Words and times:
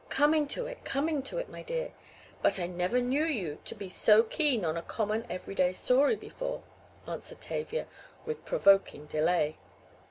"Coming 0.09 0.47
to 0.47 0.65
it! 0.65 0.83
Coming 0.83 1.21
to 1.21 1.37
it, 1.37 1.47
my 1.47 1.61
dear, 1.61 1.91
but 2.41 2.59
I 2.59 2.65
never 2.65 2.99
knew 2.99 3.23
you 3.25 3.59
to 3.65 3.75
be 3.75 3.87
so 3.87 4.23
keen 4.23 4.65
on 4.65 4.75
a 4.75 4.81
common, 4.81 5.27
everyday 5.29 5.71
story 5.73 6.15
before," 6.15 6.63
answered 7.07 7.39
Tavia, 7.39 7.85
with 8.25 8.43
provoking 8.43 9.05
delay. 9.05 9.59